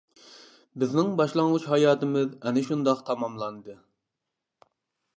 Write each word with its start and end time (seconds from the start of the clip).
بىزنىڭ 0.83 1.11
باشلانغۇچ 1.19 1.69
ھاياتىمىز 1.73 2.27
ئەنە 2.39 2.65
شۇنداق 2.71 3.07
تاماملاندى. 3.11 3.81